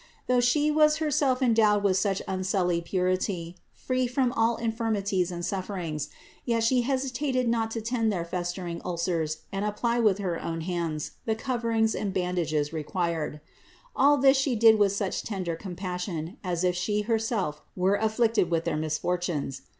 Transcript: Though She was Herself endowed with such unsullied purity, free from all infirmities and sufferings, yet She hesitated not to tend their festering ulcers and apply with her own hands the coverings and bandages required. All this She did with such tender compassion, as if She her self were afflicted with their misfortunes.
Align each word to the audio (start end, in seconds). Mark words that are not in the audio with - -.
Though 0.25 0.39
She 0.39 0.71
was 0.71 0.97
Herself 0.97 1.43
endowed 1.43 1.83
with 1.83 1.95
such 1.95 2.23
unsullied 2.27 2.85
purity, 2.85 3.57
free 3.71 4.07
from 4.07 4.31
all 4.31 4.55
infirmities 4.55 5.29
and 5.29 5.45
sufferings, 5.45 6.09
yet 6.43 6.63
She 6.63 6.81
hesitated 6.81 7.47
not 7.47 7.69
to 7.69 7.81
tend 7.81 8.11
their 8.11 8.25
festering 8.25 8.81
ulcers 8.83 9.43
and 9.51 9.63
apply 9.63 9.99
with 9.99 10.17
her 10.17 10.41
own 10.43 10.61
hands 10.61 11.11
the 11.25 11.35
coverings 11.35 11.93
and 11.93 12.11
bandages 12.15 12.73
required. 12.73 13.41
All 13.95 14.17
this 14.17 14.37
She 14.37 14.55
did 14.55 14.79
with 14.79 14.91
such 14.91 15.21
tender 15.21 15.55
compassion, 15.55 16.37
as 16.43 16.63
if 16.63 16.73
She 16.75 17.01
her 17.01 17.19
self 17.19 17.61
were 17.75 17.93
afflicted 17.95 18.49
with 18.49 18.63
their 18.65 18.77
misfortunes. 18.77 19.61